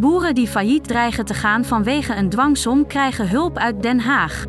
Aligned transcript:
Boeren 0.00 0.34
die 0.34 0.48
failliet 0.48 0.88
dreigen 0.88 1.24
te 1.24 1.34
gaan 1.34 1.64
vanwege 1.64 2.14
een 2.14 2.28
dwangsom 2.28 2.86
krijgen 2.86 3.28
hulp 3.28 3.58
uit 3.58 3.82
Den 3.82 4.00
Haag. 4.00 4.44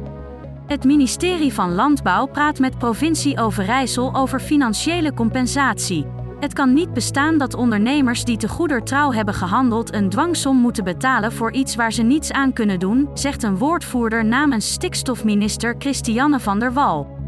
Het 0.68 0.84
ministerie 0.84 1.54
van 1.54 1.74
Landbouw 1.74 2.26
praat 2.26 2.60
met 2.60 2.78
provincie 2.78 3.40
Overijssel 3.40 4.16
over 4.16 4.40
financiële 4.40 5.14
compensatie. 5.14 6.06
Het 6.40 6.54
kan 6.54 6.74
niet 6.74 6.94
bestaan 6.94 7.38
dat 7.38 7.54
ondernemers 7.54 8.24
die 8.24 8.38
te 8.38 8.48
goeder 8.48 8.84
trouw 8.84 9.12
hebben 9.12 9.34
gehandeld 9.34 9.94
een 9.94 10.10
dwangsom 10.10 10.58
moeten 10.58 10.84
betalen 10.84 11.32
voor 11.32 11.52
iets 11.52 11.76
waar 11.76 11.94
ze 11.94 12.04
niets 12.04 12.32
aan 12.32 12.54
kunnen 12.54 12.80
doen, 12.80 13.10
zegt 13.14 13.44
een 13.44 13.58
woordvoerder 13.58 14.26
namens 14.26 14.72
stikstofminister 14.72 15.76
Christiane 15.78 16.40
van 16.40 16.60
der 16.60 16.74
Wal. 16.74 17.20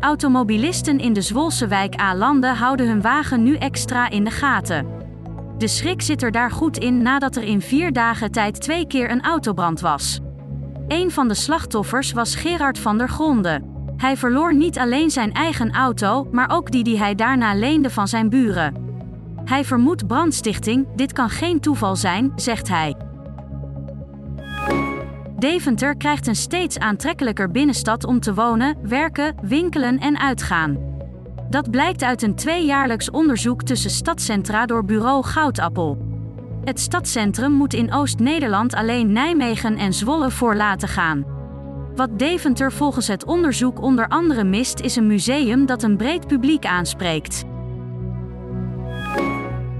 Automobilisten 0.00 0.98
in 0.98 1.12
de 1.12 1.22
Zwolse 1.22 1.66
wijk 1.66 2.00
A-Landen 2.00 2.54
houden 2.56 2.88
hun 2.88 3.02
wagen 3.02 3.42
nu 3.42 3.56
extra 3.56 4.10
in 4.10 4.24
de 4.24 4.30
gaten. 4.30 4.97
De 5.58 5.68
schrik 5.68 6.02
zit 6.02 6.22
er 6.22 6.32
daar 6.32 6.50
goed 6.50 6.78
in 6.78 7.02
nadat 7.02 7.36
er 7.36 7.42
in 7.42 7.60
vier 7.60 7.92
dagen 7.92 8.32
tijd 8.32 8.60
twee 8.60 8.86
keer 8.86 9.10
een 9.10 9.22
autobrand 9.22 9.80
was. 9.80 10.20
Een 10.88 11.10
van 11.10 11.28
de 11.28 11.34
slachtoffers 11.34 12.12
was 12.12 12.34
Gerard 12.34 12.78
van 12.78 12.98
der 12.98 13.08
Gronde. 13.08 13.62
Hij 13.96 14.16
verloor 14.16 14.54
niet 14.54 14.78
alleen 14.78 15.10
zijn 15.10 15.32
eigen 15.32 15.72
auto, 15.72 16.28
maar 16.32 16.50
ook 16.50 16.70
die 16.70 16.84
die 16.84 16.98
hij 16.98 17.14
daarna 17.14 17.54
leende 17.54 17.90
van 17.90 18.08
zijn 18.08 18.28
buren. 18.28 18.74
Hij 19.44 19.64
vermoedt 19.64 20.06
brandstichting, 20.06 20.86
dit 20.96 21.12
kan 21.12 21.30
geen 21.30 21.60
toeval 21.60 21.96
zijn, 21.96 22.32
zegt 22.36 22.68
hij. 22.68 22.96
Deventer 25.38 25.96
krijgt 25.96 26.26
een 26.26 26.36
steeds 26.36 26.78
aantrekkelijker 26.78 27.50
binnenstad 27.50 28.04
om 28.04 28.20
te 28.20 28.34
wonen, 28.34 28.76
werken, 28.82 29.34
winkelen 29.42 29.98
en 29.98 30.18
uitgaan. 30.18 30.97
Dat 31.50 31.70
blijkt 31.70 32.02
uit 32.02 32.22
een 32.22 32.34
tweejaarlijks 32.34 33.10
onderzoek 33.10 33.62
tussen 33.62 33.90
stadcentra 33.90 34.66
door 34.66 34.84
bureau 34.84 35.24
Goudappel. 35.24 35.98
Het 36.64 36.80
stadscentrum 36.80 37.52
moet 37.52 37.74
in 37.74 37.92
Oost-Nederland 37.92 38.74
alleen 38.74 39.12
Nijmegen 39.12 39.76
en 39.76 39.92
Zwolle 39.92 40.30
voor 40.30 40.54
laten 40.54 40.88
gaan. 40.88 41.24
Wat 41.94 42.18
Deventer 42.18 42.72
volgens 42.72 43.06
het 43.06 43.24
onderzoek 43.24 43.82
onder 43.82 44.08
andere 44.08 44.44
mist, 44.44 44.80
is 44.80 44.96
een 44.96 45.06
museum 45.06 45.66
dat 45.66 45.82
een 45.82 45.96
breed 45.96 46.26
publiek 46.26 46.66
aanspreekt. 46.66 47.44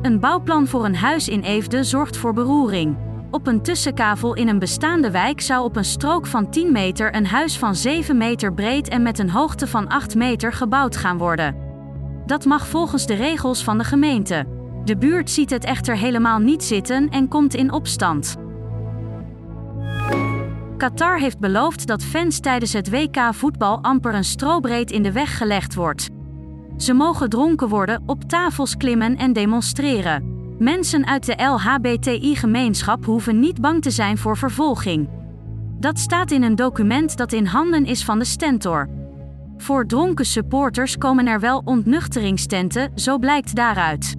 Een 0.02 0.20
bouwplan 0.20 0.66
voor 0.66 0.84
een 0.84 0.96
huis 0.96 1.28
in 1.28 1.40
Eefde 1.40 1.84
zorgt 1.84 2.16
voor 2.16 2.32
beroering. 2.32 3.07
Op 3.30 3.46
een 3.46 3.62
tussenkavel 3.62 4.34
in 4.34 4.48
een 4.48 4.58
bestaande 4.58 5.10
wijk 5.10 5.40
zou 5.40 5.64
op 5.64 5.76
een 5.76 5.84
strook 5.84 6.26
van 6.26 6.50
10 6.50 6.72
meter 6.72 7.14
een 7.14 7.26
huis 7.26 7.58
van 7.58 7.74
7 7.74 8.16
meter 8.16 8.54
breed 8.54 8.88
en 8.88 9.02
met 9.02 9.18
een 9.18 9.30
hoogte 9.30 9.66
van 9.66 9.88
8 9.88 10.14
meter 10.14 10.52
gebouwd 10.52 10.96
gaan 10.96 11.18
worden. 11.18 11.56
Dat 12.26 12.44
mag 12.44 12.66
volgens 12.66 13.06
de 13.06 13.14
regels 13.14 13.64
van 13.64 13.78
de 13.78 13.84
gemeente. 13.84 14.46
De 14.84 14.96
buurt 14.96 15.30
ziet 15.30 15.50
het 15.50 15.64
echter 15.64 15.96
helemaal 15.96 16.38
niet 16.38 16.64
zitten 16.64 17.08
en 17.08 17.28
komt 17.28 17.54
in 17.54 17.72
opstand. 17.72 18.36
Qatar 20.76 21.18
heeft 21.18 21.38
beloofd 21.38 21.86
dat 21.86 22.04
fans 22.04 22.40
tijdens 22.40 22.72
het 22.72 22.90
WK 22.90 23.18
voetbal 23.30 23.82
amper 23.82 24.14
een 24.14 24.24
strobreed 24.24 24.90
in 24.90 25.02
de 25.02 25.12
weg 25.12 25.36
gelegd 25.36 25.74
wordt. 25.74 26.08
Ze 26.76 26.92
mogen 26.92 27.28
dronken 27.28 27.68
worden, 27.68 28.02
op 28.06 28.24
tafels 28.24 28.76
klimmen 28.76 29.16
en 29.16 29.32
demonstreren. 29.32 30.37
Mensen 30.58 31.06
uit 31.06 31.26
de 31.26 31.42
LHBTI-gemeenschap 31.42 33.04
hoeven 33.04 33.40
niet 33.40 33.60
bang 33.60 33.82
te 33.82 33.90
zijn 33.90 34.18
voor 34.18 34.36
vervolging. 34.36 35.08
Dat 35.80 35.98
staat 35.98 36.30
in 36.30 36.42
een 36.42 36.54
document 36.54 37.16
dat 37.16 37.32
in 37.32 37.46
handen 37.46 37.86
is 37.86 38.04
van 38.04 38.18
de 38.18 38.24
Stentor. 38.24 38.88
Voor 39.56 39.86
dronken 39.86 40.24
supporters 40.24 40.96
komen 40.96 41.26
er 41.26 41.40
wel 41.40 41.62
ontnuchteringstenten, 41.64 42.92
zo 42.94 43.18
blijkt 43.18 43.54
daaruit. 43.54 44.14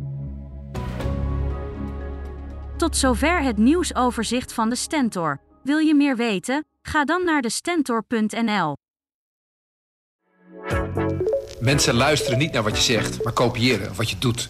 Tot 2.78 2.98
zover 2.98 3.42
het 3.42 3.58
nieuwsoverzicht 3.58 4.54
van 4.54 4.70
de 4.70 4.76
Stentor. 4.76 5.42
Wil 5.64 5.78
je 5.78 5.96
meer 5.96 6.16
weten? 6.16 6.66
Ga 6.82 7.06
dan 7.06 7.26
naar 7.26 7.42
de 7.42 7.50
stentor.nl. 7.50 8.78
Mensen 11.60 11.94
luisteren 11.94 12.40
niet 12.40 12.52
naar 12.52 12.64
wat 12.64 12.78
je 12.78 12.84
zegt, 12.84 13.24
maar 13.24 13.34
kopiëren 13.34 13.96
wat 13.96 14.10
je 14.10 14.18
doet. 14.20 14.50